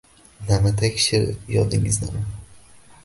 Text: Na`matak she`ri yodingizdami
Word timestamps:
Na`matak 0.47 0.97
she`ri 1.03 1.35
yodingizdami 1.57 2.25